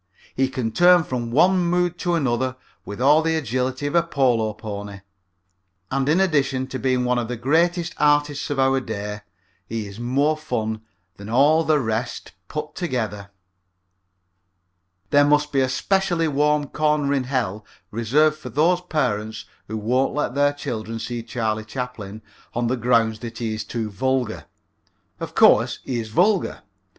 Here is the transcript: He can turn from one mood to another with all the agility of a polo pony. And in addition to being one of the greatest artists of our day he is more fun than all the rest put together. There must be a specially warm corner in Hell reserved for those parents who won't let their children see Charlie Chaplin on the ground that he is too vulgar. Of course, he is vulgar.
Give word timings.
He 0.35 0.49
can 0.49 0.71
turn 0.71 1.03
from 1.03 1.29
one 1.29 1.59
mood 1.59 1.99
to 1.99 2.15
another 2.15 2.55
with 2.85 2.99
all 2.99 3.21
the 3.21 3.35
agility 3.35 3.85
of 3.85 3.93
a 3.93 4.01
polo 4.01 4.51
pony. 4.51 5.01
And 5.91 6.09
in 6.09 6.19
addition 6.19 6.65
to 6.69 6.79
being 6.79 7.05
one 7.05 7.19
of 7.19 7.27
the 7.27 7.37
greatest 7.37 7.93
artists 7.99 8.49
of 8.49 8.57
our 8.57 8.79
day 8.79 9.19
he 9.67 9.85
is 9.85 9.99
more 9.99 10.35
fun 10.35 10.81
than 11.17 11.29
all 11.29 11.63
the 11.63 11.77
rest 11.79 12.31
put 12.47 12.73
together. 12.73 13.29
There 15.11 15.23
must 15.23 15.51
be 15.51 15.59
a 15.61 15.69
specially 15.69 16.27
warm 16.27 16.65
corner 16.69 17.13
in 17.13 17.25
Hell 17.25 17.63
reserved 17.91 18.37
for 18.37 18.49
those 18.49 18.81
parents 18.81 19.45
who 19.67 19.77
won't 19.77 20.15
let 20.15 20.33
their 20.33 20.53
children 20.53 20.97
see 20.97 21.21
Charlie 21.21 21.63
Chaplin 21.63 22.23
on 22.55 22.65
the 22.65 22.75
ground 22.75 23.17
that 23.17 23.37
he 23.37 23.53
is 23.53 23.63
too 23.63 23.91
vulgar. 23.91 24.45
Of 25.19 25.35
course, 25.35 25.77
he 25.85 25.99
is 25.99 26.09
vulgar. 26.09 26.63